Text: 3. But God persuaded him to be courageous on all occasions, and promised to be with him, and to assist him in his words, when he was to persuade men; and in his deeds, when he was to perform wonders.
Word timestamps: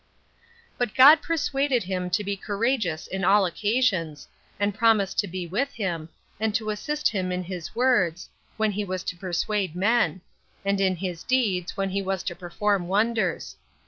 3. 0.77 0.77
But 0.79 0.95
God 0.95 1.21
persuaded 1.21 1.83
him 1.83 2.09
to 2.09 2.23
be 2.23 2.35
courageous 2.35 3.07
on 3.13 3.23
all 3.23 3.45
occasions, 3.45 4.27
and 4.59 4.73
promised 4.73 5.19
to 5.19 5.27
be 5.27 5.45
with 5.45 5.73
him, 5.75 6.09
and 6.39 6.55
to 6.55 6.71
assist 6.71 7.09
him 7.09 7.31
in 7.31 7.43
his 7.43 7.75
words, 7.75 8.27
when 8.57 8.71
he 8.71 8.83
was 8.83 9.03
to 9.03 9.15
persuade 9.15 9.75
men; 9.75 10.21
and 10.65 10.81
in 10.81 10.95
his 10.95 11.21
deeds, 11.23 11.77
when 11.77 11.91
he 11.91 12.01
was 12.01 12.23
to 12.23 12.35
perform 12.35 12.87
wonders. 12.87 13.55